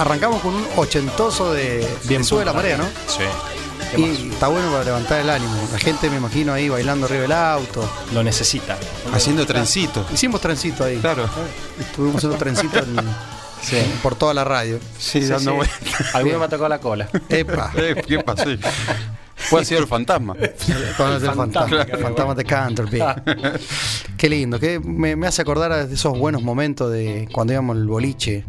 [0.00, 2.84] arrancamos con un ochentoso de, Bien de Sube la marea, ¿no?
[3.06, 3.22] Sí.
[3.94, 4.18] ¿Qué Y más?
[4.34, 5.52] está bueno para levantar el ánimo.
[5.72, 7.88] La gente me imagino ahí bailando arriba del auto.
[8.14, 8.78] Lo necesita.
[9.12, 10.06] Haciendo trencito.
[10.12, 10.98] Hicimos trencito ahí.
[10.98, 11.28] Claro.
[11.78, 13.00] Estuvimos haciendo trencito en-
[14.02, 14.78] por toda la radio.
[14.98, 15.56] Sí, Sí, dando sí.
[15.56, 16.14] vueltas.
[16.14, 17.08] Alguno me ha tocado la cola.
[17.28, 17.72] Epa.
[17.76, 18.44] Eh, ¿Qué pasó?
[19.50, 20.34] Puede ser el fantasma.
[20.34, 20.42] Con
[21.12, 21.98] el fantasma, fantasma, claro.
[22.02, 23.00] fantasma de Canterbury.
[24.16, 27.86] Qué lindo, que me, me hace acordar de esos buenos momentos de cuando íbamos al
[27.86, 28.44] boliche,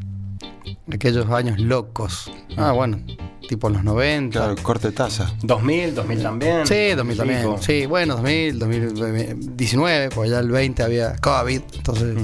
[0.96, 2.32] aquellos años locos.
[2.58, 3.00] Ah, bueno,
[3.48, 4.40] tipo en los 90.
[4.40, 5.34] Claro, corte taza.
[5.44, 6.68] 2000, 2000 también.
[6.68, 7.46] Sí, 2000 también.
[7.62, 12.18] Sí, bueno, 2000, 2019, pues ya el 20 había COVID, entonces...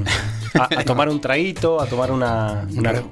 [0.53, 3.03] A, a tomar un traguito, a tomar una, una,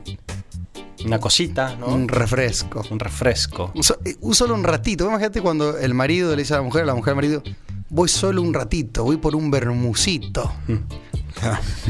[1.05, 1.87] una cosita, ¿no?
[1.87, 2.81] Un refresco.
[2.89, 3.71] Un refresco.
[3.75, 5.05] Un so- eh, un solo un ratito.
[5.05, 7.43] Imagínate cuando el marido le dice a la mujer, a la mujer al marido,
[7.89, 10.51] voy solo un ratito, voy por un bermucito.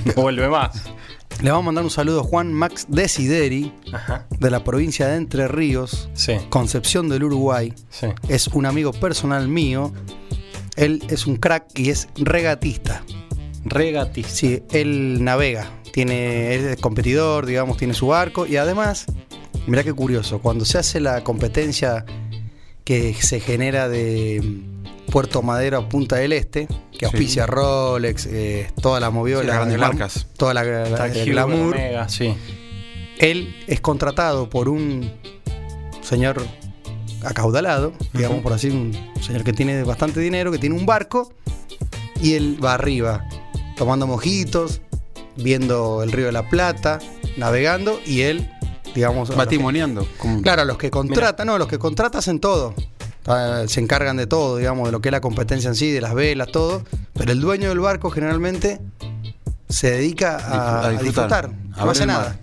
[0.06, 0.82] No vuelve más.
[1.42, 4.26] Le vamos a mandar un saludo a Juan Max Desideri, Ajá.
[4.40, 7.74] de la provincia de Entre Ríos, Sí, Concepción del Uruguay.
[7.90, 8.08] sí.
[8.30, 9.94] Es un amigo personal mío.
[10.76, 13.04] Él es un crack y es regatista.
[13.66, 14.28] Regatis.
[14.28, 15.70] Sí, él navega.
[15.94, 18.46] Tiene, es competidor, digamos, tiene su barco.
[18.46, 19.06] Y además,
[19.68, 22.06] mira qué curioso, cuando se hace la competencia
[22.84, 24.42] que se genera de
[25.16, 27.06] Puerto Madero Punta del Este, que Sí.
[27.06, 30.28] auspicia Rolex, eh, toda la moviola, Sí, las grandes marcas.
[30.36, 31.74] toda la, la- el glamour.
[31.74, 32.36] Omega, sí.
[33.20, 35.10] Él es contratado por un
[36.02, 36.46] señor
[37.24, 41.32] acaudalado, digamos por así, un señor que tiene bastante dinero, que tiene un barco,
[42.22, 43.24] y él va arriba,
[43.78, 44.82] tomando mojitos,
[45.38, 47.00] viendo el río de la Plata,
[47.38, 48.50] navegando, y él,
[48.94, 49.30] digamos...
[49.30, 49.56] los que-
[50.18, 52.76] como- Claro, a los que contratan, no, los que contratan hacen todo.
[53.28, 56.02] Ah, Se encargan de todo, digamos, de lo que es la competencia en sí, de
[56.02, 56.84] las velas, todo.
[57.14, 58.80] Pero el dueño del barco generalmente
[59.68, 61.50] se dedica a, A a disfrutar.
[61.76, 62.40] A no hace nada.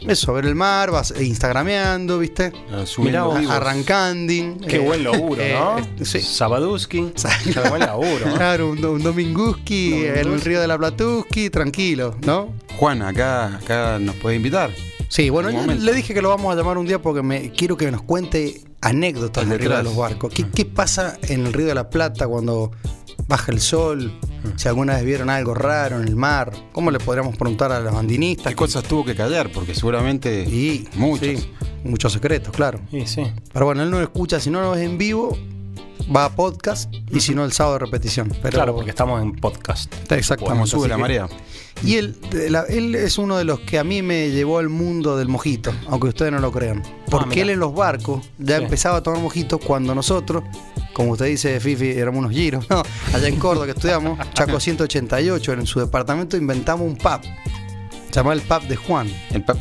[0.00, 2.46] Eso, ver el mar, vas instagrameando, ¿viste?
[2.72, 3.54] eh, subiendo Mirá.
[3.54, 4.32] Arrancando.
[4.66, 5.78] Qué buen laburo, ¿no?
[5.78, 6.20] eh, sí.
[6.20, 7.12] Sabaduski.
[7.44, 8.34] Qué buen laburo, ¿no?
[8.34, 12.48] Claro, un, un dominguski en el río de la Platuski, tranquilo, ¿no?
[12.78, 14.70] Juan, acá, acá nos puede invitar.
[15.08, 17.76] Sí, bueno, yo le dije que lo vamos a llamar un día porque me quiero
[17.76, 20.32] que nos cuente anécdotas El del río de los barcos.
[20.34, 22.72] ¿Qué, qué pasa en el río de la Plata cuando
[23.28, 24.12] baja el sol?
[24.56, 27.94] Si alguna vez vieron algo raro en el mar, ¿cómo le podríamos preguntar a los
[27.94, 28.48] andinistas?
[28.48, 29.50] ¿Qué cosas tuvo que callar?
[29.52, 31.26] Porque seguramente Y muchos.
[31.40, 31.50] sí,
[31.84, 32.80] muchos secretos, claro.
[32.90, 33.22] Sí, sí.
[33.52, 35.38] Pero bueno, él no lo escucha, si no lo ves en vivo,
[36.14, 38.28] va a podcast y si no el sábado de repetición.
[38.42, 39.92] Pero, Claro, porque estamos en podcast.
[40.10, 40.44] Exactamente.
[40.54, 41.28] Como sube la marea.
[41.84, 44.68] Y él, de la- él es uno de los que a mí me llevó al
[44.68, 46.82] mundo del mojito, aunque ustedes no lo crean.
[47.10, 47.42] Porque mira.
[47.42, 48.64] él en los barcos ya Sí.
[48.64, 50.44] empezaba a tomar mojitos cuando nosotros,
[50.92, 52.82] como usted dice, Fifi, éramos unos giros, ¿no?
[53.12, 57.20] allá en Córdoba que estudiamos, Chaco 188, en su departamento inventamos un pub.
[58.10, 59.08] Se llamaba el pub de Juan.
[59.30, 59.56] El pap-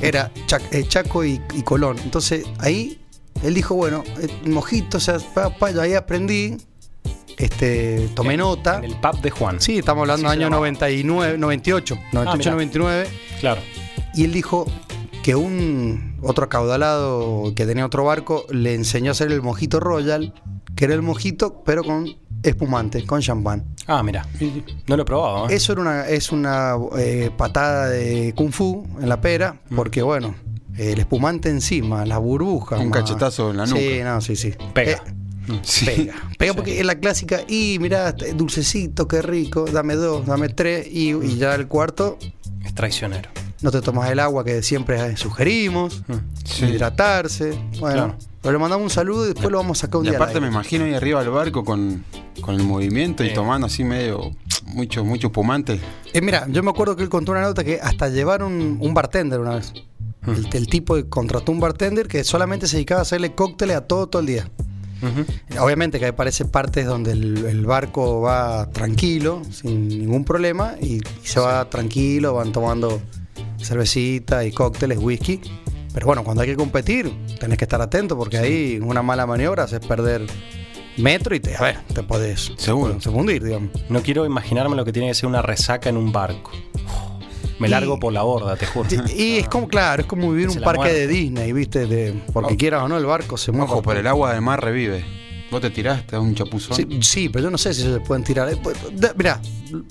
[0.00, 1.96] Era Chac- eh, Chaco y, y Colón.
[2.02, 2.98] Entonces ahí
[3.42, 4.02] él dijo, bueno,
[4.44, 6.56] el mojito, o sea, pa, pa, yo ahí aprendí,
[7.38, 8.78] este, tomé nota.
[8.78, 9.60] En el pub de Juan.
[9.60, 10.60] Sí, estamos hablando del año llamaba.
[10.66, 12.50] 99, 98, 98, mira.
[12.52, 13.08] 99.
[13.40, 13.60] Claro.
[14.14, 14.66] Y él dijo
[15.22, 20.34] que un otro acaudalado que tenía otro barco le enseñó a hacer el mojito royal,
[20.76, 22.06] que era el mojito, pero con
[22.42, 23.64] espumante, con champán.
[23.86, 24.26] Ah, mira.
[24.86, 25.54] No lo he probado, ¿eh?
[25.54, 29.76] Eso era una, es una eh, patada de kung fu en la pera, Mm.
[29.76, 30.34] porque bueno,
[30.76, 32.80] el espumante encima, las burbujas.
[32.80, 34.04] Un más- cachetazo en la Sí, nuca.
[34.14, 34.54] no, sí, sí.
[34.74, 34.92] Pega.
[34.92, 35.00] Eh,
[35.62, 35.86] Sí.
[35.86, 36.14] Pega.
[36.38, 41.10] Pega porque es la clásica, y mirá, dulcecito, qué rico, dame dos, dame tres, y,
[41.14, 42.16] y ya el cuarto,
[42.64, 43.28] Es traicionero.
[43.60, 46.02] no te tomas el agua que siempre eh, sugerimos,
[46.44, 46.66] Sí.
[46.66, 47.58] hidratarse.
[47.80, 48.16] Bueno, Claro.
[48.40, 50.18] pero le mandamos un saludo y después lo vamos a sacar un Y día.
[50.18, 52.04] aparte me imagino ahí arriba del barco con,
[52.40, 53.30] con el movimiento Sí.
[53.30, 54.30] y tomando así medio
[54.66, 55.80] mucho, mucho espumante.
[56.12, 59.40] Eh, mira, yo me acuerdo que él contó una nota que hasta llevaron un bartender
[59.40, 59.72] una vez.
[60.26, 64.06] El, el tipo contrató un bartender que solamente se dedicaba a hacerle cócteles a todo
[64.06, 64.48] todo el día.
[65.60, 71.00] Obviamente que aparece partes donde el, el barco va tranquilo, sin ningún problema, y, y
[71.24, 73.00] se va tranquilo, van tomando
[73.60, 75.40] cervecita y cócteles, whisky.
[75.92, 79.64] Pero bueno, cuando hay que competir, tenés que estar atento porque ahí una mala maniobra
[79.64, 80.24] es perder
[80.98, 82.94] metro y te, a ver, te podés, Seguro.
[82.94, 83.70] te podés hundir, digamos.
[83.88, 86.50] No quiero imaginarme lo que tiene que ser una resaca en un barco.
[87.58, 88.88] Me Y- largo por la borda, te juro.
[89.16, 91.86] Y, es como, claro, es como vivir Se un parque de Disney, ¿viste?
[91.86, 92.56] De- porque Oh.
[92.56, 93.70] quieras o no, el barco se mueve.
[93.72, 95.04] Ojo, pero el agua de mar revive.
[95.50, 96.74] Vos te tiraste a un chapuzón.
[96.74, 98.48] Sí, sí, pero yo no sé si se pueden tirar.
[98.50, 98.74] Eh, pues,
[99.16, 99.38] Mirá,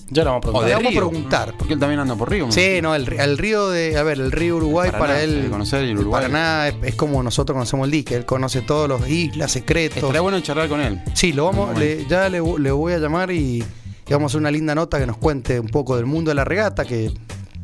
[0.10, 0.64] Ya lo vamos a O preguntar.
[0.64, 1.54] de Le vamos a preguntar.
[1.56, 2.48] Porque él también anda por río.
[2.48, 2.52] ¿no?
[2.52, 3.96] Sí, no, el, el río de.
[3.96, 5.48] A ver, el río Uruguay Paraná, para él.
[5.52, 6.22] conocer el Uruguay.
[6.24, 8.16] Paraná es, es como nosotros conocemos el dique.
[8.16, 9.98] Él conoce todos los islas, secretos.
[9.98, 11.00] Estaría bueno charlar con él.
[11.14, 13.66] Sí, lo vamos, le- ya le, le voy a llamar y, y
[14.14, 16.44] vamos a hacer una linda nota que nos cuente un poco del mundo de la
[16.44, 17.12] regata, que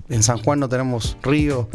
[0.09, 1.67] en San Juan no tenemos río,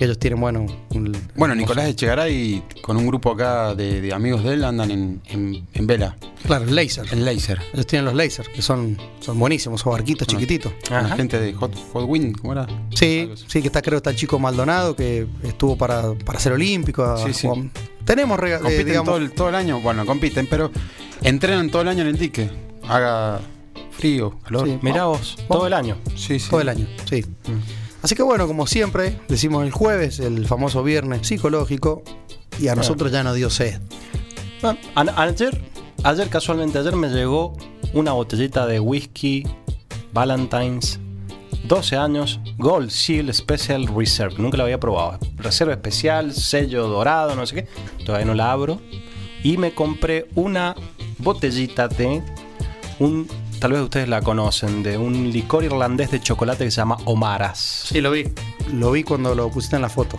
[0.00, 0.66] ellos tienen, bueno...
[0.90, 5.20] un- Bueno, Nicolás Echegaray con un grupo acá de, de amigos de él andan en,
[5.26, 7.06] en, en vela, Claro, el laser.
[7.12, 7.60] en laser.
[7.72, 10.72] Ellos tienen los lasers, que son, son buenísimos, son barquitos chiquititos.
[10.90, 12.66] La gente de Hot, Hot Wind, ¿cómo era?
[12.94, 16.52] Sí, sí, que está creo que está el chico Maldonado, que estuvo para, para ser
[16.52, 17.04] olímpico.
[17.04, 17.48] a- Sí, sí.
[18.04, 20.70] Tenemos, rega- eh, Compiten digamos, todo, el, todo el año, bueno, compiten, pero
[21.22, 22.48] entrenan todo el año en el dique.
[22.88, 23.40] Haga
[23.90, 24.68] frío, calor.
[24.68, 24.78] Sí.
[24.82, 25.96] Mirá vos, todo el año.
[26.14, 26.48] Sí, sí.
[26.50, 27.24] todo el año, sí.
[28.06, 32.04] Así que bueno, como siempre, decimos el jueves, el famoso viernes psicológico,
[32.56, 33.80] y a nosotros ya nos dio sed.
[34.62, 34.78] Bueno,
[35.16, 35.60] ayer,
[36.04, 37.56] ayer casualmente ayer me llegó
[37.94, 39.42] una botellita de whisky
[40.12, 41.00] Valentine's
[41.64, 44.36] 12 años Gold Seal Special Reserve.
[44.38, 45.18] Nunca la había probado.
[45.34, 47.68] Reserva especial, sello dorado, no sé qué.
[48.04, 48.80] Todavía no la abro.
[49.42, 50.76] Y me compré una
[51.18, 52.22] botellita de
[53.00, 53.26] un,
[53.58, 57.58] tal vez ustedes la conocen, de un licor irlandés de chocolate que se llama Omaras.
[57.86, 58.24] Sí, lo vi.
[58.72, 60.18] Lo vi cuando lo pusiste en la foto.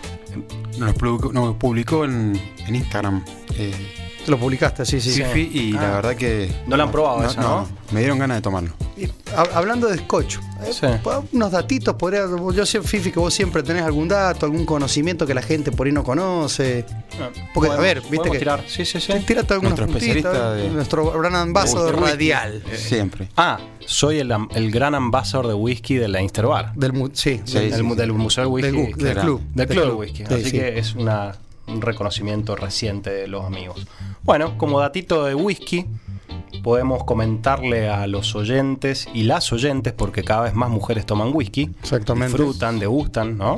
[0.78, 3.24] Nos publicó, nos publicó en, en Instagram.
[3.56, 5.12] Eh, lo publicaste, sí, sí.
[5.12, 5.22] sí.
[5.24, 5.96] Fifi, y la Ah.
[5.96, 6.50] verdad que.
[6.66, 7.68] No la han probado esa, ¿no?
[7.92, 8.70] Me dieron ganas de tomarlo.
[8.96, 9.08] Y,
[9.54, 10.86] hablando de scotch, eh, Sí.
[11.32, 15.34] unos datitos, podría, yo sé, Fifi, que vos siempre tenés algún dato, algún conocimiento que
[15.34, 16.84] la gente por ahí no conoce.
[17.54, 18.62] Porque, a ver, viste que- tirar.
[18.66, 19.12] Sí, sí, sí.
[19.26, 22.10] Tírate algunos Nuestro puntitos, especialista de- nuestro gran ambassador Whisky.
[22.10, 22.62] radial.
[22.76, 23.28] Siempre.
[23.36, 26.74] Ah, soy el, el gran ambasador de whisky de la Leinster Bar.
[26.74, 29.02] Del, sí, Sí, del, del, mu- del Museo del Whisky.
[29.02, 29.40] del club.
[29.54, 30.24] del Club del Whisky.
[30.26, 30.50] Sí, Así sí.
[30.52, 31.34] que es una,
[31.68, 33.86] un reconocimiento reciente de los amigos.
[34.22, 35.86] Bueno, como datito de whisky,
[36.62, 41.70] podemos comentarle a los oyentes y las oyentes, porque cada vez más mujeres toman whisky,
[41.80, 42.36] Exactamente.
[42.36, 43.56] disfrutan, degustan, ¿no?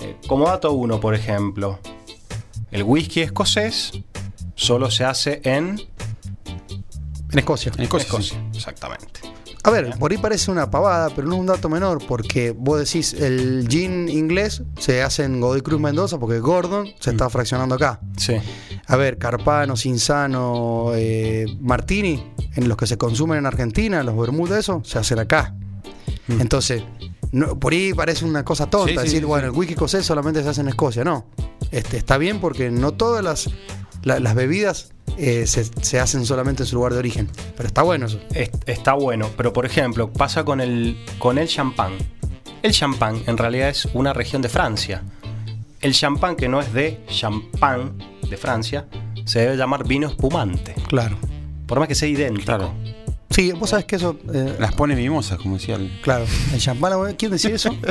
[0.00, 1.78] Eh, como dato uno, por ejemplo,
[2.70, 3.92] el whisky escocés
[4.54, 5.80] solo se hace en
[7.30, 7.72] En Escocia.
[7.76, 8.06] En Escocia.
[8.06, 8.42] Escocia.
[8.54, 9.17] Exactamente.
[9.64, 12.78] A ver, por ahí parece una pavada, pero no es un dato menor, porque vos
[12.78, 17.14] decís, el gin inglés se hace en Godoy Cruz Mendoza, porque Gordon se Mm.
[17.14, 18.00] está fraccionando acá.
[18.16, 18.34] Sí.
[18.86, 22.24] A ver, Carpano, Cinzano, eh, Martini,
[22.54, 25.54] en los que se consumen en Argentina, los vermouth, eso, se hacen acá.
[26.28, 26.40] Mm.
[26.40, 26.82] Entonces,
[27.32, 30.06] no- por ahí parece una cosa tonta Sí, sí, decir, sí, bueno, el whisky escocés
[30.06, 31.04] solamente se hace en Escocia.
[31.04, 31.26] No,
[31.72, 33.50] este, está bien porque no todas las,
[34.02, 37.28] la- las bebidas eh, se, se hacen solamente en su lugar de origen.
[37.56, 38.20] Pero está bueno eso.
[38.34, 41.92] Es- está bueno, pero por ejemplo, pasa con el, con el champán.
[42.62, 45.02] El champán en realidad es una región de Francia.
[45.80, 47.92] El champán que no es de champán
[48.28, 48.86] de Francia
[49.24, 51.16] se debe llamar vino espumante, Claro.
[51.66, 52.46] por más que sea idéntico.
[52.46, 52.74] Claro.
[53.30, 54.16] Sí, vos sabés que eso.
[54.32, 56.00] eh, Las pone mimosas, como decía el.
[56.02, 57.74] Claro, el champán, ¿quién decía eso?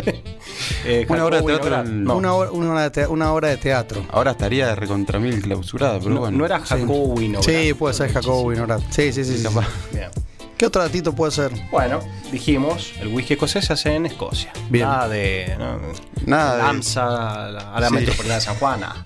[0.86, 3.58] Eh, Una obra de teatro no, una, hora, una, hora de te- una obra de
[3.58, 4.06] teatro.
[4.12, 6.38] Ahora estaría de recontra mil clausurada, pero no, bueno.
[6.38, 7.44] no era Jacobo Winograd.
[7.44, 8.79] Sí, puede ser Jacobo Winograd.
[8.89, 9.38] Sí, sí, sí.
[9.38, 9.48] sí.
[9.91, 10.10] Bien.
[10.58, 11.51] ¿Qué otro datito puede ser?
[11.72, 12.00] Bueno,
[12.32, 14.51] dijimos, el whisky escocés se hace en Escocia.
[14.70, 14.86] Bien.
[14.86, 15.56] Nada de.
[15.60, 15.79] ¿no?
[16.25, 17.06] Nada el de- AMSA
[17.46, 17.94] a la, a la Sí.
[17.94, 18.79] metropolitana de San Juan.
[18.79, 19.06] nada.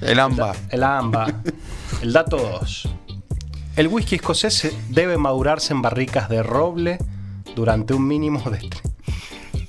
[0.00, 0.52] El AMBA.
[0.70, 1.26] El AMBA.
[2.02, 2.88] El dato 2.
[3.74, 6.98] El whisky escocés debe madurarse en barricas de roble
[7.56, 8.68] durante un mínimo de,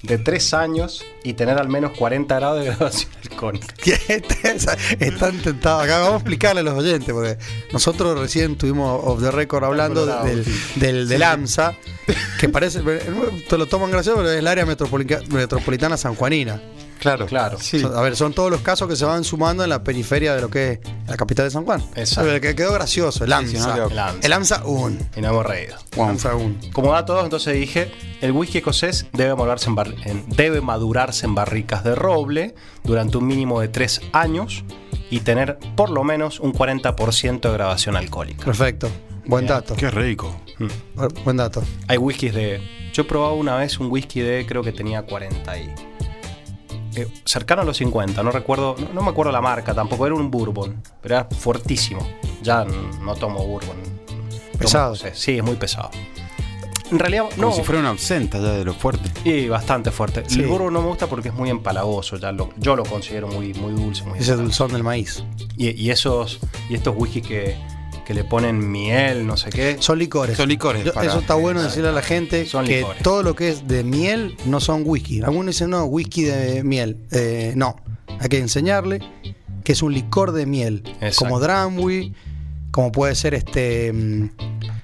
[0.02, 3.74] de 3 años y tener al menos 40 grados de graduación alcohólica.
[5.00, 6.00] Están tentados acá.
[6.00, 7.38] Vamos a explicarle a los oyentes, porque
[7.72, 10.80] nosotros recién tuvimos off the record hablando Colorado, del, sí.
[10.82, 11.74] del, del AMSA,
[12.42, 12.82] que parece,
[13.50, 16.62] te lo toman gracioso, pero es el área metropolitana sanjuanina.
[17.04, 17.26] Claro.
[17.28, 17.58] Claro.
[17.60, 17.84] Sí.
[17.84, 20.50] A ver, son todos los casos que se van sumando en la periferia de lo
[20.50, 21.84] que es la capital de San Juan.
[21.96, 22.22] Exacto.
[22.30, 23.52] A ver, que quedó gracioso, el AMSA.
[23.52, 24.26] sí, no quedó- El AMSA.
[24.26, 24.98] El AMSA 1.
[25.18, 25.76] Y no hemos reído.
[25.98, 26.06] Wow.
[26.10, 26.56] AMSA 1.
[26.72, 27.92] Como dato 2, entonces dije,
[28.22, 33.18] el whisky escocés debe madurarse en, bar- en- debe madurarse en barricas de roble durante
[33.18, 34.64] un mínimo de 3 años
[35.10, 38.46] y tener por lo menos un 40% de grabación alcohólica.
[38.46, 38.90] Perfecto.
[39.26, 39.56] Buen Bien.
[39.56, 39.76] dato.
[39.76, 40.36] Qué rico.
[40.60, 40.68] Mm.
[41.24, 41.64] Buen dato.
[41.88, 42.62] Hay whiskies de.
[42.94, 44.46] Yo he probado una vez un whisky de.
[44.46, 45.74] Creo que tenía 40 y.
[46.96, 48.76] eh, cercano a los 50, no recuerdo.
[48.80, 50.82] No, no me acuerdo la marca tampoco, era un bourbon.
[51.02, 52.08] Pero era fuertísimo.
[52.42, 53.78] Ya no tomo bourbon.
[54.58, 54.96] Pesado.
[54.96, 55.90] Sí, es muy pesado.
[56.92, 57.54] En realidad, Como no.
[57.54, 59.10] si fuera una absenta ya de lo fuerte.
[59.28, 60.24] Y bastante fuerte.
[60.28, 60.42] Sí.
[60.42, 62.18] El bourbon no me gusta porque es muy empalagoso.
[62.18, 64.04] Ya lo- yo lo considero muy, muy dulce.
[64.04, 65.24] Muy Ese dulzón del maíz.
[65.58, 66.40] y, y esos.
[66.70, 67.58] Y estos whiskies que,
[68.06, 69.78] que le ponen miel, no sé qué.
[69.80, 70.38] Son licores.
[70.38, 70.84] Son licores.
[70.86, 73.02] Yo- para- eso está bueno decirle a la gente Son que licores.
[73.04, 75.22] todo lo que es de miel no son whisky.
[75.22, 76.98] Algunos dicen, no, whisky de miel.
[77.12, 77.76] Eh, no,
[78.20, 79.00] hay que enseñarle
[79.64, 80.84] que es un licor de miel.
[81.02, 81.16] Exacto.
[81.20, 82.14] Como Drambuie,
[82.72, 83.94] como puede ser este...
[83.94, 84.30] mm,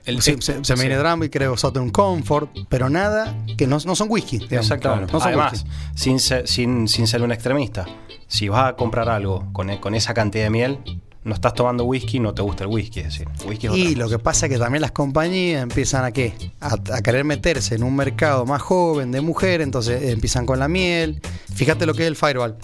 [0.06, 1.00] El- se, se- se me viene sí.
[1.00, 4.38] Drambuie, creo Southern Comfort, pero nada que no, no son whisky.
[4.40, 4.66] digamos.
[4.66, 5.12] Exactamente.
[5.14, 5.70] No son Además, whisky.
[5.96, 7.86] sin ser, sin, sin ser un extremista,
[8.28, 10.80] si vas a comprar algo con, con esa cantidad de miel,
[11.24, 13.02] no estás tomando whisky, no te gusta el whisky.
[13.02, 16.06] Es decir, whisky es Y otra lo que pasa es que también las compañías empiezan
[16.06, 16.34] a qué?
[16.60, 20.60] A, a querer meterse en un mercado más joven de mujer, entonces eh, empiezan con
[20.60, 21.22] la miel.
[21.54, 22.58] Fíjate lo que es el Fireball.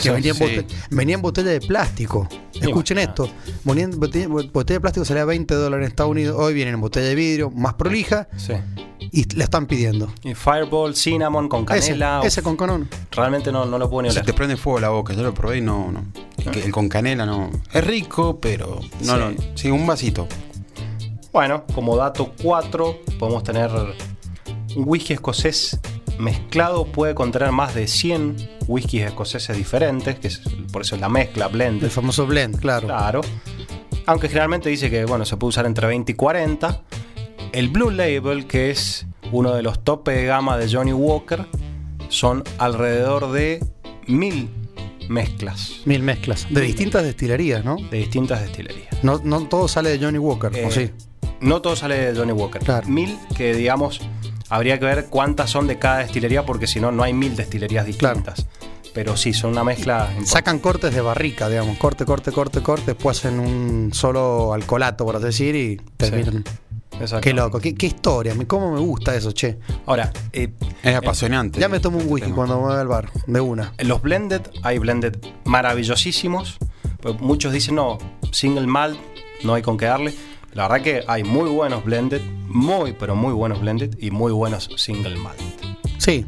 [0.00, 0.44] Que Sí, venía, en sí.
[0.44, 2.26] bote- venía en botella de plástico.
[2.60, 3.28] Escuchen esto.
[3.64, 6.36] Venía en botella, botella de plástico salía 20 dólares en Estados Unidos.
[6.38, 8.54] Hoy vienen en botella de vidrio, más prolija, Sí.
[9.12, 10.10] y la están pidiendo.
[10.22, 12.22] Y Fireball, cinnamon con canela.
[12.24, 12.88] ese, con canón.
[13.10, 14.26] Realmente no, no lo puedo ni Se oler.
[14.26, 15.12] te prende fuego la boca.
[15.12, 15.92] Yo lo probé y no.
[15.92, 16.04] no.
[16.38, 17.50] El, que- el con canela no.
[17.72, 18.80] Es rico, pero.
[19.04, 19.18] No, Sí.
[19.36, 19.56] no.
[19.56, 20.26] Sí, un vasito.
[21.32, 23.70] Bueno, como dato 4, podemos tener
[24.76, 25.78] un whisky escocés
[26.20, 28.36] mezclado puede contener más de 100
[28.68, 30.40] whiskies escoceses diferentes, que es,
[30.72, 31.82] por eso es la mezcla, blend.
[31.82, 32.86] El famoso blend, claro.
[32.86, 33.20] Claro.
[34.06, 36.82] Aunque generalmente dice que bueno, se puede usar entre 20 y 40.
[37.52, 41.46] El Blue Label, que es uno de los tope de gama de Johnny Walker,
[42.08, 43.64] son alrededor de
[44.06, 44.48] mil
[45.08, 46.46] mezclas Mil mezclas.
[46.50, 47.76] De distintas destilerías, ¿no?
[47.90, 49.02] de distintas destilerías.
[49.02, 50.90] No, no todo sale de Johnny Walker, Eh, ¿o sí?
[51.40, 52.62] No todo sale de Johnny Walker.
[52.62, 52.86] Claro.
[52.88, 54.00] Mil que digamos
[54.50, 57.86] habría que ver cuántas son de cada destilería porque si no no hay mil destilerías
[57.86, 58.46] distintas.
[58.92, 60.10] Pero sí, son una mezcla.
[60.24, 61.78] Sacan cortes de barrica, digamos.
[61.78, 62.86] Corte, corte, corte, corte.
[62.86, 66.44] Después hacen un solo alcoholato, por así decir, y terminan.
[66.94, 67.20] Exacto.
[67.20, 68.34] Qué loco, qué, qué historia.
[68.48, 69.58] ¿Cómo me gusta eso, che?
[69.86, 70.52] Ahora, eh,
[70.82, 71.60] Es apasionante.
[71.60, 72.36] Ya me tomo un whisky tema.
[72.36, 73.72] cuando me voy al bar, de una.
[73.78, 76.58] En los blended hay blended maravillosísimos.
[77.20, 77.96] muchos dicen, no,
[78.32, 78.98] single malt,
[79.44, 80.14] no hay con qué darle.
[80.54, 84.68] La verdad que hay muy buenos blended, muy, pero muy buenos blended y muy buenos
[84.76, 85.38] single malt.
[85.98, 86.26] Sí,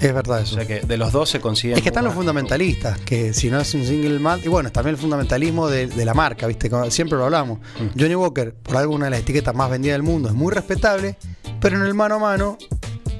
[0.00, 0.54] es verdad O eso.
[0.56, 1.76] sea que de los dos se consiguen.
[1.78, 4.94] Es que están los fundamentalistas, que si no es un single malt, y bueno, también
[4.96, 6.70] el fundamentalismo de, de la marca, ¿viste?
[6.90, 7.58] Siempre lo hablamos.
[7.80, 7.98] Mm.
[7.98, 11.16] Johnny Walker, por algo una de las etiquetas más vendidas del mundo, es muy respetable,
[11.60, 12.58] pero en el mano a mano,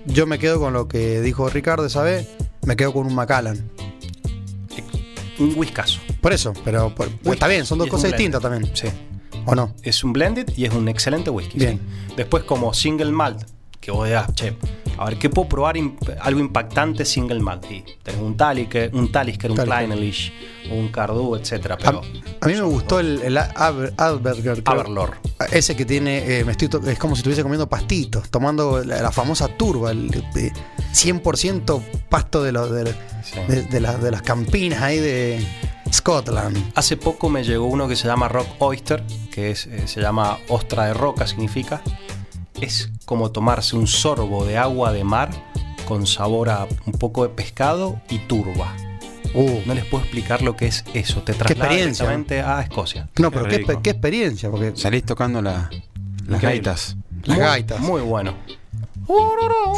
[0.06, 2.28] yo me quedo con lo que dijo Ricardo esa vez,
[2.66, 3.70] me quedo con un Macallan.
[5.38, 6.00] Un whiskazo.
[6.20, 8.88] Por eso, pero por- está bien, son dos cosas distintas también, Sí.
[9.46, 9.74] ¿O no?
[9.82, 11.58] Es un blended y es un excelente whisky.
[11.58, 11.80] Bien.
[12.08, 12.14] sí.
[12.16, 13.42] Después, como single malt,
[13.80, 14.56] que vos digas, che,
[14.96, 17.64] a ver, ¿qué puedo probar imp- algo impactante single malt?
[17.70, 19.56] Y tenés un Talisker, un Talisker, un.
[19.58, 20.32] Kleinelish,
[20.70, 21.34] un Cardu.
[21.34, 22.00] A, Pero
[22.40, 24.62] a mí me gustó el, el Aber- Alberger.
[24.64, 25.16] Aberlour.
[25.52, 29.02] Ese que tiene, eh, me estoy to- es como si estuviese comiendo pastitos, tomando la,
[29.02, 30.52] la famosa turba, el, de
[30.94, 32.84] 100% pasto de, los de,
[33.22, 33.40] Sí.
[33.48, 35.44] de- de las- de las campinas ahí de
[35.92, 36.72] Scotland.
[36.74, 40.38] Hace poco me llegó uno que se llama Rock Oyster, que es, eh, se llama
[40.48, 41.82] ostra de roca, significa.
[42.60, 45.30] Es como tomarse un sorbo de agua de mar
[45.86, 48.74] con sabor a un poco de pescado y turba.
[49.34, 51.22] Uh, No les puedo explicar lo que es eso.
[51.22, 52.04] Te traslada experiencia.
[52.06, 53.08] directamente a Escocia.
[53.18, 53.46] no, pero
[53.82, 56.40] qué, experiencia, porque Salís tocando la- las Increíble.
[56.40, 56.96] gaitas.
[57.24, 57.80] las muy, gaitas.
[57.80, 58.34] Muy bueno.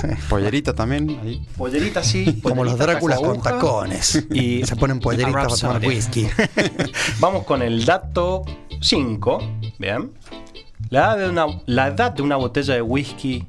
[0.00, 0.08] Sí.
[0.28, 1.18] Pollerita también.
[1.22, 1.46] Ahí.
[1.56, 2.40] Pollerita sí.
[2.42, 4.26] como los pollerita Dráculas con tacones.
[4.32, 6.28] Y se ponen polleritas para tomar whisky.
[7.20, 8.44] Vamos con el dato
[8.80, 9.38] 5.
[9.78, 10.12] Bien.
[10.90, 13.46] La edad de una, la edad de una botella de whisky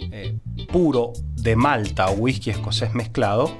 [0.00, 0.38] eh,
[0.70, 3.50] puro de Malta o whisky escocés mezclado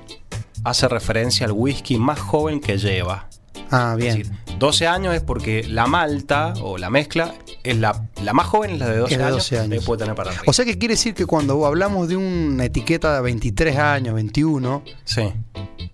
[0.64, 3.28] hace referencia al whisky más joven que lleva.
[3.70, 4.18] ah, Es bien.
[4.18, 7.34] decir, 12 años es porque la malta o la mezcla
[7.64, 9.72] es la, la más joven, es la de 12, Es de años, 12 años.
[9.72, 10.44] ahí puede tener para arriba.
[10.46, 14.82] O sea que quiere decir que cuando hablamos de una etiqueta de 23 años, 21,
[15.04, 15.22] sí,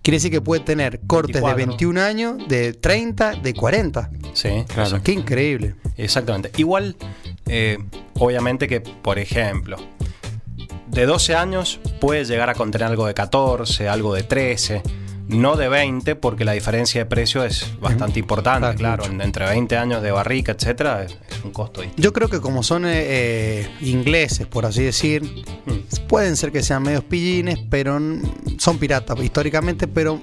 [0.01, 1.57] quiere decir que puede tener cortes 24.
[1.57, 4.09] de 21 años, de 30, de 40.
[4.33, 5.01] sí, Claro.
[5.03, 5.75] Qué increíble.
[5.97, 6.51] Exactamente.
[6.57, 6.95] Igual,
[7.47, 7.77] eh,
[8.15, 9.77] obviamente que, por ejemplo,
[10.87, 14.81] de 12 años puede llegar a contener algo de 14, algo de 13,
[15.29, 20.01] no de 20, porque la diferencia de precio es bastante importante, Claro, entre 20 años
[20.01, 22.01] de barrica, etcétera, es, es un costo distinto.
[22.01, 25.23] Yo creo que como son eh, ingleses, por así decir,
[25.65, 26.05] Mm.
[26.07, 27.99] pueden ser que sean medios pillines, pero
[28.57, 30.21] son piratas históricamente, pero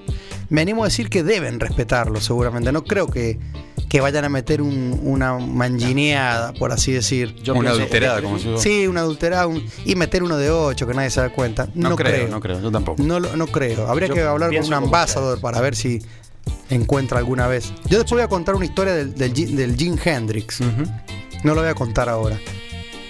[0.48, 2.72] me animo a decir que deben respetarlo seguramente.
[2.72, 3.38] No creo que,
[3.96, 7.34] que vayan a meter un- una mangineada, por así decir.
[7.36, 10.86] Yo Una pienso- adulterada, como si Sí, una adulterada un- y meter uno de 8
[10.86, 11.66] que nadie se da cuenta.
[11.74, 12.28] No, No, creo, creo.
[12.28, 12.60] no creo.
[12.60, 13.02] Yo tampoco.
[13.02, 13.86] No, no creo.
[13.86, 16.02] Habría Yo que hablar con un ambasador para ver si
[16.68, 17.72] encuentra alguna vez.
[17.88, 20.60] Yo después voy a contar una historia del, del, Ji- del Jim Hendrix.
[21.42, 22.38] No lo voy a contar ahora.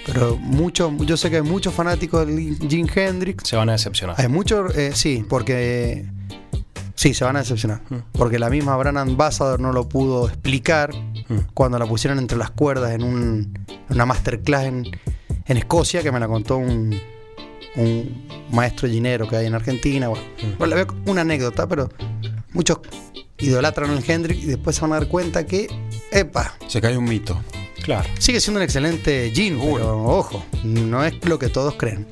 [0.05, 3.45] Pero mucho, yo sé que hay muchos fanáticos del Jim Hendrix.
[3.49, 4.15] Se van a decepcionar.
[4.17, 6.05] Hay muchos, eh, sí, porque
[6.97, 7.81] sí, se van a decepcionar.
[7.89, 7.95] Mm.
[8.11, 10.93] Porque la misma Brand Ambassador no lo pudo explicar
[11.29, 11.39] Mm.
[11.53, 14.85] cuando la pusieron entre las cuerdas en un- una masterclass en,
[15.45, 16.99] en Escocia, que me la contó un,
[17.75, 20.07] un maestro ginero que hay en Argentina.
[20.09, 20.57] Bueno, Mm.
[20.57, 21.89] Bueno, le veo una anécdota, pero
[22.53, 22.79] muchos
[23.39, 25.67] idolatran al Hendrix y después se van a dar cuenta que,
[26.11, 27.39] epa, Se cae un mito.
[27.83, 28.09] Claro.
[28.19, 32.07] Sigue siendo un excelente gin, pero ojo, no es lo que todos creen.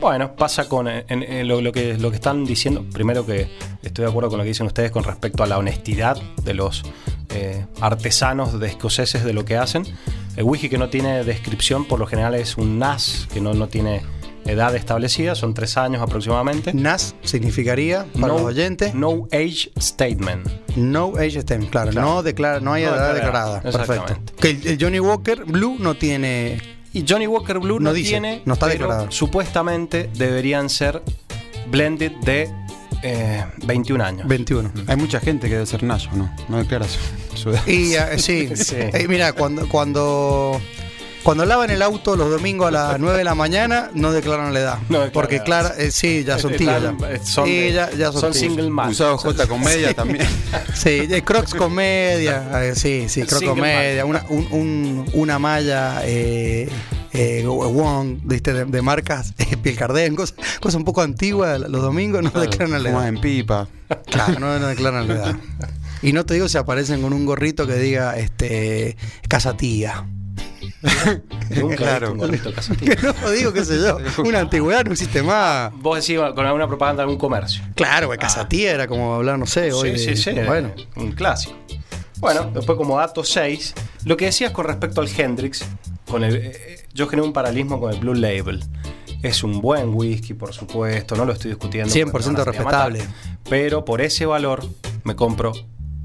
[0.00, 2.84] Bueno, pasa con en- en lo, lo que, lo que están diciendo.
[2.92, 3.48] Primero que
[3.82, 6.82] estoy de acuerdo con lo que dicen ustedes con respecto a la honestidad de los
[7.30, 9.84] eh, artesanos de escoceses de lo que hacen.
[10.36, 13.66] El whisky que no tiene descripción por lo general es un NAS, que no, no
[13.68, 14.02] tiene
[14.46, 16.72] edad establecida, son tres años aproximadamente.
[16.72, 20.46] NAS significaría, para los oyentes, No Age Statement.
[20.76, 22.08] No Age Statement, claro, Claro.
[22.08, 23.86] No, declara, no hay No edad declarada, declarada.
[24.04, 24.32] Perfecto.
[24.40, 26.77] Que el, el Johnny Walker Blue no tiene.
[26.92, 29.10] Y Johnny Walker Blue No no, dice, tiene, no está pero declarado.
[29.10, 31.02] supuestamente deberían ser
[31.70, 32.50] blended de
[33.02, 34.26] eh, 21 años.
[34.28, 34.72] 21.
[34.86, 36.34] Hay mucha gente que debe ser Nayo, ¿no?
[36.48, 36.98] No declara su,
[37.36, 37.66] su edad.
[37.66, 38.76] Y eh, sí, Sí.
[38.76, 40.60] Eh, mira, cuando, cuando,
[41.22, 44.60] cuando lavan el auto los domingos a las 9 de la mañana, no declaran la
[44.60, 44.78] edad.
[44.88, 46.74] No porque Clara, eh, sí, ya son tíos.
[46.76, 47.24] Están- ya.
[47.24, 48.44] Son, Sí, ya, ya son, son tíos.
[48.44, 48.90] single man.
[48.90, 50.26] Usado J con media también.
[50.74, 52.48] Sí, eh, Crocs con media.
[52.64, 54.04] eh, sí, sí, Crocs con media.
[54.04, 56.68] Una, un- un- una malla eh,
[57.12, 58.52] eh, Wong, ¿viste?
[58.52, 61.58] De, de marcas eh, Piel Cardén, cosas cosa un poco antiguas.
[61.60, 63.08] Los domingos no declaran la edad.
[63.08, 63.66] en pipa.
[64.06, 65.36] Claro, no, no declaran la edad.
[66.00, 68.96] Y no te digo si aparecen con un gorrito que diga este
[69.28, 70.06] casa tía.
[71.56, 72.14] Nunca Claro.
[72.14, 72.76] visto un.
[72.76, 73.98] Que no digo, qué sé yo.
[74.24, 75.72] Una antigüedad no existe más.
[75.74, 77.62] Vos decís con alguna propaganda de algún comercio.
[77.74, 79.96] Claro, güey, casa tía era como hablar, no sé, hoy.
[79.98, 80.40] sí, de- sí, sí.
[80.46, 81.54] Bueno, Un clásico.
[82.18, 85.64] Bueno, después como dato 6, lo que decías con respecto al Hendrix,
[86.08, 88.64] con el, eh, yo generé un paralelismo con el Blue Label.
[89.22, 91.92] Es un buen whisky, por supuesto, no lo estoy discutiendo.
[91.92, 92.92] 100% porque me van a salir a matar.
[92.92, 93.04] respetable.
[93.48, 94.64] Pero por ese valor
[95.04, 95.52] me compro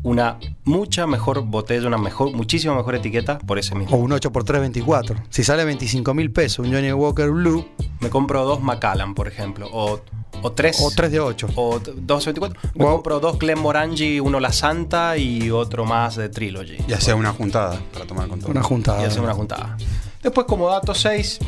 [0.04, 3.98] una mucha mejor botella, una mejor, muchísimo mejor etiqueta por ese o mismo.
[3.98, 5.24] un 8x324.
[5.30, 7.66] Si sale 25 mil pesos un Johnny Walker Blue,
[8.02, 10.02] Me compro dos Macallan, por ejemplo, o,
[10.42, 10.78] o tres.
[10.82, 11.48] o 3 de 8.
[11.56, 12.60] O dos 24.
[12.76, 12.94] Me Wow.
[12.96, 16.78] compro dos Glenmorangie, uno La Santa y otro más de Trilogy.
[16.88, 18.52] Y hacía una juntada para tomar con todo.
[18.52, 19.02] Una juntada.
[19.02, 19.78] y hacer una juntada.
[20.22, 21.40] Después, como dato 6,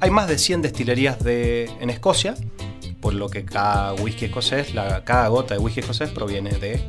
[0.00, 2.34] hay más de 100 destilerías de, en Escocia,
[3.00, 6.82] por lo que cada whisky escocés, la, cada gota de whisky escocés proviene de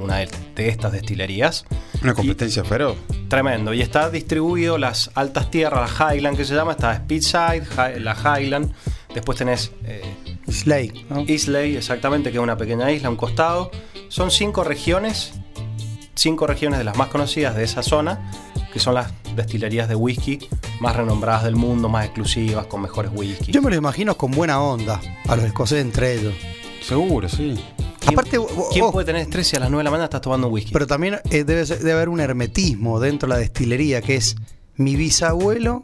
[0.00, 1.64] una de, de estas destilerías.
[2.02, 2.96] Una competencia feroz.
[3.28, 3.74] Tremendo.
[3.74, 8.16] Y está distribuido las altas tierras, la Highland que se llama, está Speedside, Hi- la
[8.16, 8.72] Highland.
[9.14, 10.02] Después tenés eh,
[10.50, 11.20] Slay, ¿no?
[11.20, 13.70] Islay, exactamente, que es una pequeña isla, a un costado.
[14.08, 15.32] Son cinco regiones,
[16.14, 18.30] cinco regiones de las más conocidas de esa zona,
[18.72, 20.38] que son las destilerías de whisky
[20.80, 23.50] más renombradas del mundo, más exclusivas, con mejores whisky.
[23.50, 26.34] Yo me lo imagino con buena onda a los escoceses entre ellos.
[26.82, 27.58] Seguro, sí.
[28.08, 30.04] ¿Quién, Aparte, o- ¿quién o- puede tener estrés si a las 9 de la mañana
[30.06, 30.72] estás tomando un whisky?
[30.72, 34.36] Pero también eh, debe, ser- debe haber un hermetismo dentro de la destilería que es
[34.76, 35.82] mi bisabuelo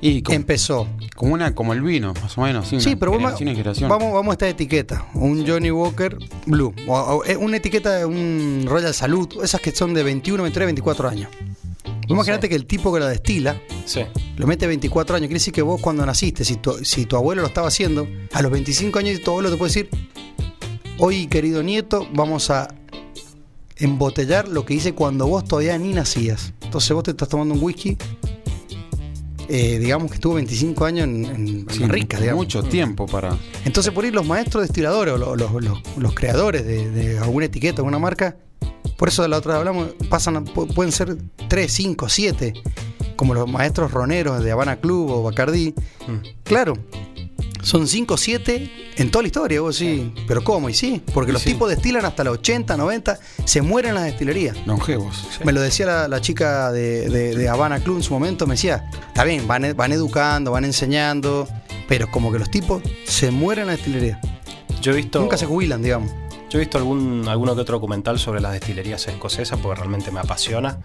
[0.00, 0.88] Y como, empezó.
[1.16, 2.68] como una, como el vino, más o menos.
[2.68, 3.88] Sí, Sí, una pero vamos, generación en generación.
[3.90, 5.06] vamos, vamos a esta etiqueta.
[5.14, 6.74] Un Johnny Walker Blue.
[6.86, 9.28] O, o, eh, una etiqueta de un Royal Salud.
[9.42, 11.30] Esas que son de 21, 23, 24 años.
[11.84, 12.50] Vos Imagínate Sí.
[12.50, 14.00] que el tipo que lo destila sí.
[14.36, 15.28] lo mete 24 años.
[15.28, 18.42] Quiere decir que vos cuando naciste, si tu, si tu abuelo lo estaba haciendo, a
[18.42, 19.88] los 25 años tu abuelo te puede decir,
[20.98, 22.68] hoy querido nieto, vamos a
[23.76, 26.52] embotellar lo que hice cuando vos todavía ni nacías.
[26.62, 27.96] Entonces vos te estás tomando un whisky,
[29.48, 32.44] eh, digamos que estuvo 25 años en, en Sí, barricas, digamos.
[32.44, 33.36] mucho tiempo para.
[33.64, 37.46] Entonces por ahí los maestros destiladores o los, los- los- los creadores de, de alguna
[37.46, 38.36] etiqueta, alguna marca,
[38.96, 41.16] por eso de la otra hablamos, pasan, pueden ser
[41.48, 42.54] 3, 5, 7,
[43.16, 45.74] como los maestros roneros de Habana Club o Bacardí.
[46.06, 46.26] Mm.
[46.44, 46.74] Claro,
[47.64, 50.12] son 5, 7 en toda la historia, vos sí.
[50.28, 50.68] Pero ¿cómo?
[50.68, 51.52] Y sí, porque Y los sí.
[51.52, 54.56] tipos destilan hasta los 80, 90, se mueren en las destilerías.
[54.66, 55.26] Longevos.
[55.44, 58.54] Me lo decía la, la chica de, de- de Habana Club en su momento, me
[58.54, 61.48] decía, está bien, van, e- van educando, van enseñando,
[61.88, 64.20] pero como que los tipos se mueren en la destilería.
[64.80, 65.18] Yo he visto.
[65.20, 66.10] Nunca se jubilan, digamos.
[66.50, 70.20] Yo he visto algún, alguno que otro documental sobre las destilerías escocesas porque realmente me
[70.20, 70.78] apasiona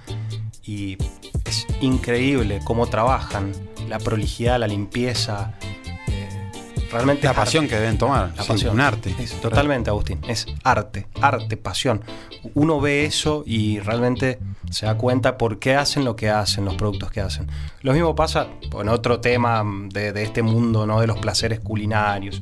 [0.63, 0.97] y
[1.45, 3.51] es increíble cómo trabajan,
[3.87, 5.53] la prolijidad, la limpieza.
[6.91, 7.75] Realmente La pasión arte.
[7.75, 8.31] que deben tomar.
[8.35, 8.73] La sí, pasión.
[8.73, 9.15] Un arte.
[9.19, 10.19] Es totalmente, Agustín.
[10.27, 12.01] Es arte, arte, pasión.
[12.53, 16.75] Uno ve eso y realmente se da cuenta por qué hacen lo que hacen, los
[16.75, 17.47] productos que hacen.
[17.81, 21.01] Lo mismo pasa con otro tema de, de este mundo, ¿no?
[21.01, 22.41] De los placeres culinarios,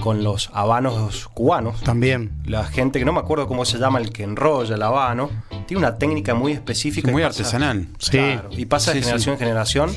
[0.00, 1.80] con los habanos cubanos.
[1.82, 2.32] También.
[2.44, 5.30] La gente que no me acuerdo cómo se llama el que enrolla el habano,
[5.66, 7.10] tiene una técnica muy específica.
[7.10, 7.88] Muy pasa- artesanal.
[7.98, 8.10] Sí.
[8.12, 9.90] Claro, y pasa de Sí, generación en generación.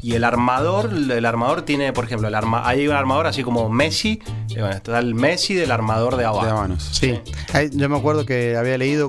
[0.00, 3.68] Y el armador, el armador tiene, por ejemplo, el arma, hay un armador así como
[3.68, 6.50] Messi, y bueno, está el Messi del armador de De habano.
[6.50, 6.88] habanos.
[6.92, 7.18] Sí.
[7.72, 9.08] Yo me acuerdo que había leído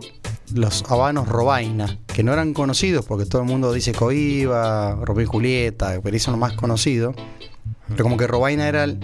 [0.55, 5.27] los habanos Robaina, que no eran conocidos porque todo el mundo dice Coiba, Romeo y
[5.27, 7.15] Julieta, pero son los más conocidos.
[7.89, 8.99] Pero como que Robaina era el,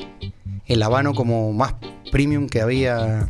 [0.68, 1.76] el habano como más
[2.12, 3.28] premium que había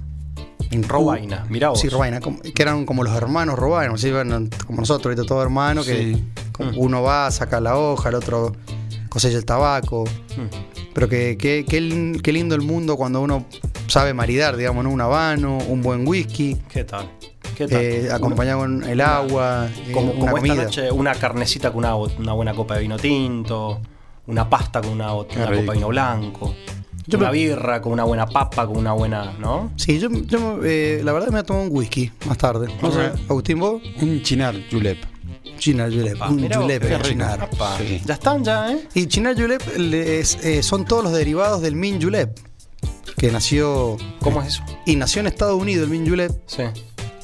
[0.71, 0.83] en.
[0.83, 1.79] Robaina, mirá vos.
[1.79, 4.11] Sí, Robaina, que eran como los hermanos Robaina, ¿sí?
[4.11, 6.23] Bueno, como nosotros, ahorita todo hermano, que Sí.
[6.63, 6.77] Mm.
[6.77, 8.53] uno va, saca la hoja, el otro
[9.09, 10.05] cosecha el tabaco.
[10.37, 10.93] Mm.
[10.93, 13.45] Pero que, lindo el mundo cuando uno
[13.87, 14.89] sabe maridar, digamos, ¿no?
[14.91, 16.55] un habano, un buen whisky.
[16.69, 17.11] ¿Qué tal?
[17.55, 17.81] ¿Qué tal?
[17.81, 20.63] eh, acompañado con el agua, eh, Como, una como esta comida.
[20.63, 23.81] noche, una carnecita con una, una buena copa de vino tinto,
[24.27, 26.55] una pasta con una, una copa de vino blanco,
[27.07, 29.71] Yo una me- birra con una buena papa, con una buena, ¿no?
[29.75, 32.67] Sí, yo, yo, eh, la verdad me voy a tomar un whisky más tarde.
[32.81, 33.19] No sé, Ok.
[33.29, 34.97] Agustín, vos, Un chinar julep.
[35.59, 36.17] Chinar Julep.
[36.19, 37.09] Ah, un vos, julep qué de rico.
[37.09, 37.49] Chinar.
[37.77, 38.01] Sí.
[38.05, 38.87] Ya están ya, ¿eh?
[38.93, 42.37] Y Chinar Julep eh, son todos los derivados del Min Julep,
[43.17, 44.63] que nació ¿Cómo es eso?
[44.85, 46.63] y nació en Estados Unidos el Min Julep, Sí.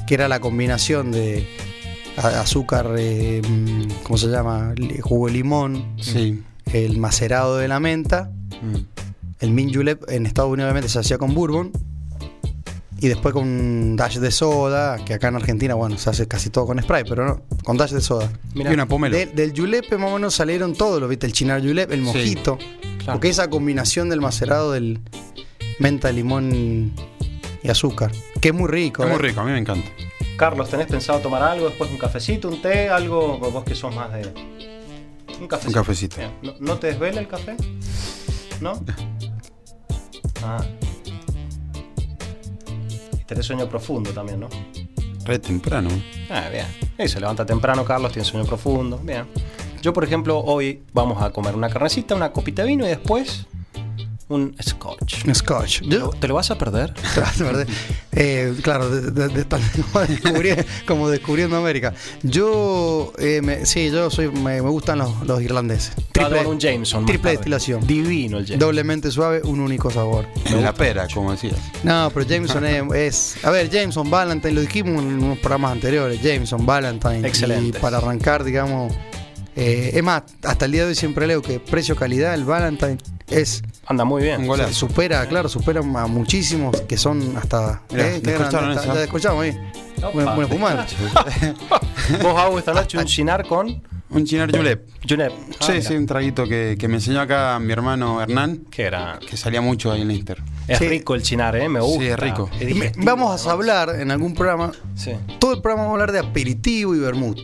[0.07, 1.45] que era la combinación de
[2.17, 4.73] azúcar, eh, mm, ¿cómo se llama?
[5.01, 6.41] Jugo de limón, Sí.
[6.71, 8.31] el macerado de la menta.
[8.61, 8.75] Mm.
[9.41, 11.71] El Min Julep en Estados Unidos obviamente se hacía con bourbon.
[12.99, 16.51] Y después con un dash de soda, que acá en Argentina, bueno, se hace casi
[16.51, 18.31] todo con spray, pero no, con dash de soda.
[18.53, 19.17] Mira, Y una pomelo.
[19.17, 22.59] De- del julep más o menos salieron todos, lo viste, el chinar julep, el mojito.
[22.99, 23.13] Claro.
[23.13, 24.99] Porque esa combinación del macerado del
[25.79, 26.93] menta, limón
[27.63, 29.01] y azúcar, que es muy rico.
[29.03, 29.21] Es muy ¿eh?
[29.29, 29.89] rico, a mí me encanta.
[30.37, 31.69] Carlos, ¿tenés pensado tomar algo?
[31.69, 33.39] Después un cafecito, un té, algo?
[33.39, 34.31] Vos que sos más de.
[35.39, 35.67] Un cafecito.
[35.69, 36.17] Un cafecito.
[36.43, 37.55] ¿No, no te desvela el café?
[38.59, 38.79] ¿No?
[40.43, 40.63] Ah.
[43.25, 44.49] Tenés sueño profundo también, ¿no?
[45.25, 45.89] Re temprano.
[46.29, 46.65] Ah, bien.
[46.97, 48.97] Y se levanta temprano, Carlos, tiene sueño profundo.
[48.97, 49.25] Bien.
[49.81, 53.47] Yo, por ejemplo, hoy vamos a comer una carnecita, una copita de vino y después
[54.35, 55.25] un scotch.
[55.25, 55.79] Un Scotch.
[55.81, 56.93] ¿Te Yo, lo, te lo vas a perder?
[58.13, 61.93] Eh, claro, de, de- de- tan- como, descubrí- como descubriendo América.
[62.23, 65.93] Yo, eh, me- sí, yo soy, me, me gustan los, los irlandeses.
[66.11, 67.05] Tomar un Jameson.
[67.05, 67.85] triple destilación.
[67.85, 68.59] Divino el Jameson.
[68.59, 70.27] Doblemente suave, un único sabor.
[70.45, 71.55] En la pera, como decías.
[71.83, 72.83] No, pero Jameson es,
[73.35, 76.21] es- A ver, Jameson Valentine, lo dijimos en unos programas anteriores.
[76.21, 77.27] Jameson Valentine.
[77.27, 77.77] Excelente.
[77.77, 78.93] Y para arrancar, digamos.
[79.55, 82.97] eh, es más, hasta el día de hoy siempre leo que precio-calidad, el Valentine
[83.29, 83.61] es.
[83.87, 84.41] Anda muy bien.
[84.41, 84.69] Un golazo.
[84.69, 87.81] se supera, claro, supera a muchísimos que son hasta.
[87.91, 88.93] Mirá, eh, qué descorcharon grande, eso.
[88.95, 89.57] ya escuchamos ahí.
[89.97, 90.87] Opa, Bueno, bueno, fumar.
[92.21, 94.87] Vos hago esta noche un chinar con Un chinar julep.
[95.07, 95.31] Junep.
[95.31, 95.81] Ah, sí, mira.
[95.83, 99.19] sí, un traguito que, que me enseñó acá mi hermano Hernán, Que era.
[99.27, 100.41] que salía mucho ahí en Inter.
[100.67, 100.87] Es Sí.
[100.87, 101.67] rico el chinar, ¿eh?
[101.69, 102.03] Me gusta.
[102.03, 102.49] es rico.
[102.59, 104.71] Es digestivo, Vamos a hablar en algún programa.
[104.95, 105.11] Sí.
[105.39, 107.39] Todo el programa vamos a hablar de aperitivo y vermut.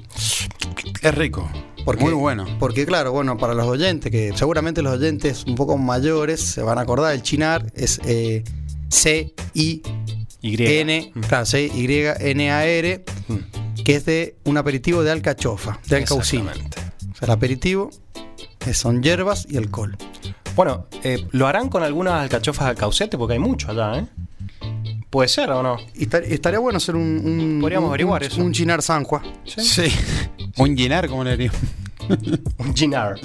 [1.01, 1.49] Es rico.
[1.87, 2.45] Porque, Muy bueno.
[2.59, 6.77] Porque, claro, bueno, para los oyentes, que seguramente los oyentes un poco mayores se van
[6.77, 8.43] a acordar, el chinar es eh,
[8.89, 9.83] C-I-N,
[10.41, 11.19] Y.
[11.21, 13.83] claro, C-Y-N-A-R, Mm.
[13.83, 15.99] que es de un aperitivo de alcachofa, de.
[15.99, 16.77] Exactamente.
[17.13, 17.89] O sea, el aperitivo
[18.73, 19.95] son hierbas y alcohol.
[20.57, 23.17] Bueno, eh, ¿lo harán con algunas alcachofas al caucete?
[23.17, 24.05] Porque hay mucho allá, ¿eh?
[25.09, 25.77] ¿Puede ser o no?
[25.95, 28.41] Y estar- estaría bueno hacer un, un- Podríamos un- averiguar un- eso.
[28.41, 29.23] un chinar San Juan.
[29.45, 29.83] Sí.
[30.57, 31.59] un llenar, como le diríamos.
[32.59, 33.15] Un chinar.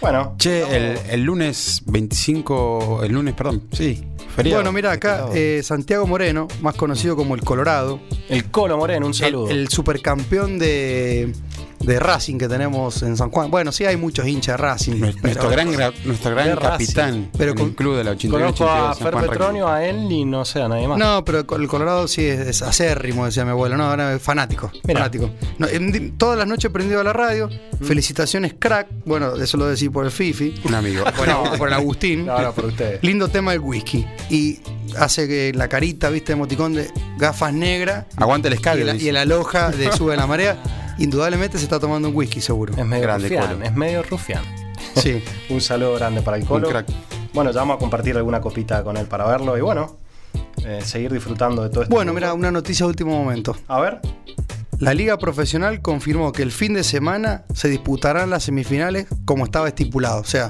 [0.00, 0.34] Bueno.
[0.38, 0.62] Che,
[0.92, 4.02] el, el lunes 25, el lunes, perdón, sí,
[4.34, 4.58] feriado.
[4.62, 9.12] Bueno, mira acá, eh, Santiago Moreno, más conocido como el Colorado, El Colo Moreno, un
[9.12, 9.50] el, saludo.
[9.50, 11.32] el supercampeón de,
[11.80, 13.50] de Racing que tenemos en San Juan.
[13.50, 14.96] Bueno, sí hay muchos hinchas de Racing.
[15.00, 16.70] Nuestro, pero- nuestro gran, gra- nuestro gran Racing.
[16.86, 20.12] capitán Pero con- el club de la 81 Conozco a 82 Fer Petronio, a él
[20.12, 20.98] y no sé, a nadie más.
[20.98, 23.76] No, pero el Colorado sí es, es acérrimo, decía mi abuelo.
[23.78, 24.70] No, ahora es fanático.
[24.84, 25.00] Mirá.
[25.00, 25.30] fanático.
[25.58, 27.48] No, en- todas las noches prendido a la radio.
[27.80, 27.84] Mm.
[27.84, 28.88] Felicitaciones, crack.
[29.06, 30.54] Bueno, eso lo decía por el Fifi.
[30.64, 31.02] Un amigo.
[31.16, 32.26] Bueno, por el Agustín.
[32.26, 33.02] No, no, por ustedes.
[33.02, 34.06] Lindo tema del whisky.
[34.28, 34.58] Y
[34.98, 38.04] hace que la carita, viste, emoticón de gafas negras.
[38.16, 39.04] Aguante el Y, la, dice.
[39.04, 40.58] y el aloja de Sube la Marea.
[41.00, 42.74] Indudablemente se está tomando un whisky, seguro.
[42.76, 43.64] Es medio Grande, rufián, Colo.
[43.64, 44.44] es medio rufián.
[44.96, 45.22] Sí.
[45.50, 46.68] Un saludo grande para el Colo.
[46.68, 46.86] crack.
[47.32, 49.98] Bueno, ya vamos a compartir alguna copita con él para verlo y bueno,
[50.64, 51.94] eh, seguir disfrutando de todo esto.
[51.94, 53.56] Bueno, mira, una noticia de último momento.
[53.68, 54.00] A ver.
[54.78, 59.68] La Liga Profesional confirmó que el fin de semana se disputarán las semifinales como estaba
[59.68, 60.20] estipulado.
[60.20, 60.48] O sea,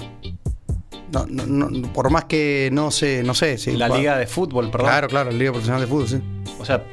[1.13, 3.59] no, no- no- por más que no sé, no sé.
[3.59, 4.87] si- La liga de fútbol, perdón.
[4.89, 6.21] Claro, claro, la Liga Profesional de Fútbol, sí.
[6.61, 6.85] O sea,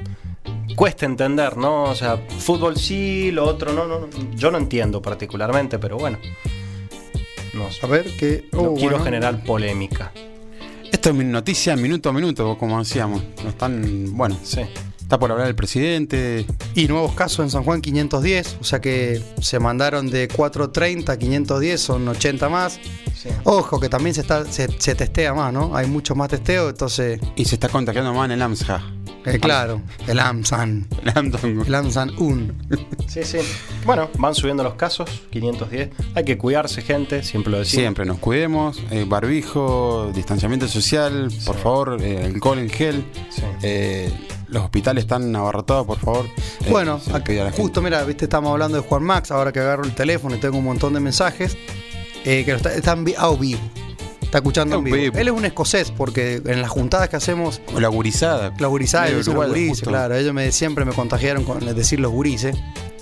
[0.77, 1.85] cuesta entender, ¿no?
[1.85, 4.01] O sea, fútbol sí, lo otro no, no.
[4.01, 4.07] no.
[4.35, 6.19] Yo no entiendo particularmente, pero bueno.
[7.55, 7.79] No, sé.
[7.83, 8.47] A ver, que.
[8.53, 9.03] no oh, quiero bueno.
[9.03, 10.11] generar polémica.
[10.91, 13.23] Esto es noticia minuto a minuto, como decíamos.
[13.43, 14.61] No están, bueno, Sí.
[15.01, 16.45] está por hablar el presidente.
[16.75, 18.57] Y nuevos casos en San Juan, 510.
[18.61, 22.79] O sea que se mandaron de 430 a 510, son 80 más.
[23.15, 23.29] sí.
[23.45, 25.75] Ojo, que también se, está, se, se testea más, ¿no?
[25.75, 27.19] Hay mucho más testeo, entonces.
[27.35, 28.96] Y se está contagiando más en el AMSA.
[29.35, 30.87] Eh, claro, el AMSAN.
[31.03, 31.47] El AMSA.
[31.47, 32.53] El AMSAN 1.
[33.07, 33.37] Sí, sí.
[33.85, 35.89] Bueno, van subiendo los casos, 510.
[36.15, 37.81] Hay que cuidarse, gente, siempre lo decimos.
[37.81, 41.61] Siempre nos cuidemos, eh, barbijo, distanciamiento social, por Sí.
[41.61, 43.05] favor, eh, alcohol en gel.
[43.29, 43.43] Sí.
[43.63, 44.11] Eh,
[44.49, 46.25] los hospitales están abarrotados, por favor.
[46.25, 49.83] Eh, Bueno, a la justo mira, viste, estamos hablando de Juan Max, ahora que agarro
[49.83, 51.57] el teléfono y tengo un montón de mensajes,
[52.23, 53.59] eh, que lo está, están vi- a vivo.
[54.27, 55.17] Está escuchando Es en un vivo.
[55.17, 58.53] Él es un escocés porque en las juntadas que hacemos, la gurizada.
[58.59, 62.53] los gurises, Medio los gurises, claro, ellos me, siempre me contagiaron con decir los gurises.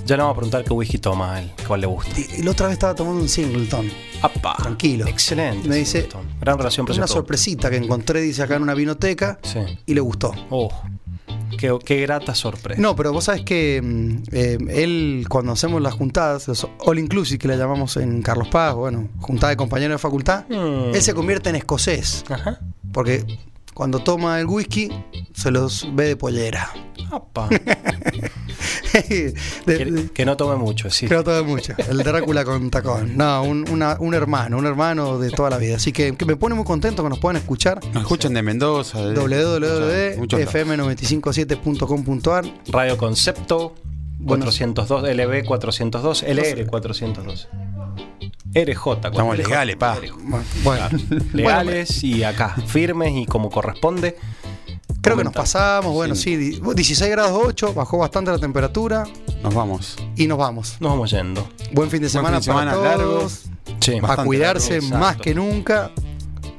[0.05, 2.11] Ya le vamos a preguntar qué whisky toma a él, cuál le gusta.
[2.19, 3.89] Y, la otra vez estaba tomando un Singleton.
[4.21, 4.55] ¡Apa!
[4.57, 5.07] Tranquilo.
[5.07, 5.67] Excelente.
[5.67, 6.27] Me dice, Singleton.
[6.39, 9.61] Gran relación Una sorpresita que encontré, dice acá en una vinoteca, Sí.
[9.87, 10.31] y le gustó.
[10.51, 10.69] Oh,
[11.55, 12.81] qué, qué grata sorpresa.
[12.81, 17.39] No, pero vos sabes que mm, eh, él, cuando hacemos las juntadas, los all inclusive
[17.39, 20.93] que le llamamos en Carlos Paz, bueno, juntada de compañeros de facultad, Mm.
[20.95, 22.23] él se convierte en escocés.
[22.29, 22.59] Ajá.
[22.91, 23.25] Porque
[23.73, 24.89] cuando toma el whisky,
[25.33, 26.69] se los ve de pollera.
[27.11, 27.49] Apa.
[29.01, 29.33] De-
[29.77, 31.07] que, de- que no tome mucho, sí.
[31.07, 31.73] Creo todo mucho.
[31.89, 33.17] El Drácula con tacón.
[33.17, 35.75] No, un, una- un hermano, un hermano de toda la vida.
[35.75, 37.79] Así que, que me pone muy contento que nos puedan escuchar.
[37.93, 38.99] Nos escuchan de Mendoza.
[39.05, 39.15] De,
[40.17, 40.53] muchos lados.
[40.53, 43.75] www.fm957.com.ar Radio Concepto
[44.19, 44.45] Bueno.
[44.45, 47.47] 402, LB 402, LR 402.
[48.53, 48.91] RJ.
[49.07, 49.97] Estamos legales, pa.
[50.63, 50.87] Bueno,
[51.33, 54.15] Legales y acá, firmes y como corresponde.
[55.05, 55.93] Creo que nos pasamos.
[55.93, 59.03] Bueno, sí, di- 16 grados 8, bajó bastante la temperatura
[59.43, 59.95] Nos vamos.
[60.15, 60.75] y nos vamos.
[60.79, 61.47] Nos vamos yendo.
[61.71, 63.43] Buen fin de Buen semana, fin de semana para todos.
[63.79, 65.91] Sí, A cuidarse largo, más que nunca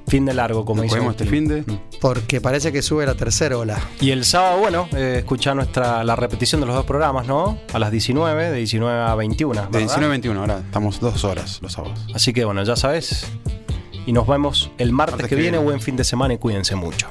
[0.08, 0.96] fin de largo, como Nos dice.
[0.96, 1.64] podemos este fin de.
[2.00, 3.80] porque parece que sube la tercera ola.
[4.00, 7.58] Y el sábado, bueno, eh, escucha nuestra, la repetición de los dos programas, ¿no?
[7.72, 9.54] A las 19, de 19 a 21.
[9.54, 9.78] De ¿verdad?
[9.80, 11.98] 19 a 21, ahora estamos dos horas los sábados.
[12.14, 13.26] Así que bueno, ya sabes.
[14.06, 15.58] Y nos vemos el martes, Martes que que viene.
[15.58, 15.64] viene.
[15.64, 17.08] Buen fin de semana y cuídense mucho.